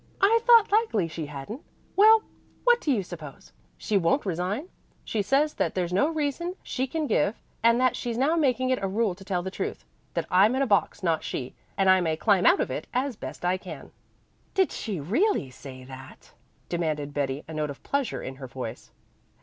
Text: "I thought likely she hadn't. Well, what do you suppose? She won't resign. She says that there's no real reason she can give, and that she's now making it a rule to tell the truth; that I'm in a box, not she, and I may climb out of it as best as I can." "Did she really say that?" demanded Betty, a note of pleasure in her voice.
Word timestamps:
"I 0.19 0.39
thought 0.43 0.71
likely 0.71 1.07
she 1.07 1.27
hadn't. 1.27 1.61
Well, 1.95 2.23
what 2.63 2.81
do 2.81 2.91
you 2.91 3.03
suppose? 3.03 3.53
She 3.77 3.99
won't 3.99 4.25
resign. 4.25 4.67
She 5.03 5.21
says 5.21 5.53
that 5.53 5.75
there's 5.75 5.93
no 5.93 6.05
real 6.07 6.15
reason 6.15 6.55
she 6.63 6.87
can 6.87 7.05
give, 7.05 7.39
and 7.61 7.79
that 7.79 7.95
she's 7.95 8.17
now 8.17 8.35
making 8.35 8.71
it 8.71 8.81
a 8.81 8.87
rule 8.87 9.13
to 9.13 9.23
tell 9.23 9.43
the 9.43 9.51
truth; 9.51 9.85
that 10.15 10.25
I'm 10.31 10.55
in 10.55 10.63
a 10.63 10.65
box, 10.65 11.03
not 11.03 11.23
she, 11.23 11.53
and 11.77 11.87
I 11.87 12.01
may 12.01 12.17
climb 12.17 12.47
out 12.47 12.59
of 12.59 12.71
it 12.71 12.87
as 12.95 13.15
best 13.15 13.41
as 13.45 13.49
I 13.49 13.57
can." 13.57 13.91
"Did 14.55 14.71
she 14.71 14.99
really 14.99 15.51
say 15.51 15.83
that?" 15.83 16.31
demanded 16.67 17.13
Betty, 17.13 17.43
a 17.47 17.53
note 17.53 17.69
of 17.69 17.83
pleasure 17.83 18.23
in 18.23 18.37
her 18.37 18.47
voice. 18.47 18.89